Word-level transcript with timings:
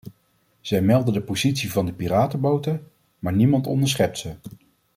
Zij 0.61 0.81
melden 0.81 1.13
de 1.13 1.21
positie 1.21 1.71
van 1.71 1.85
de 1.85 1.93
piratenboten, 1.93 2.87
maar 3.19 3.33
niemand 3.33 3.67
onderschept 3.67 4.17
ze. 4.17 4.33